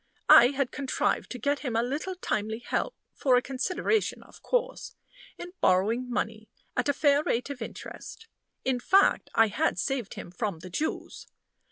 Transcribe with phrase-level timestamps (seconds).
[0.29, 4.95] I had contrived to get him a little timely help for a consideration, of course
[5.37, 8.27] in borrowing money at a fair rate of interest;
[8.65, 11.27] in fact, I had saved him from the Jews.